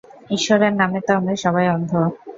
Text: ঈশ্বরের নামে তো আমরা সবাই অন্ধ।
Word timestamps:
ঈশ্বরের 0.31 0.73
নামে 0.75 0.99
তো 1.05 1.11
আমরা 1.19 1.33
সবাই 1.43 1.65
অন্ধ। 1.69 1.91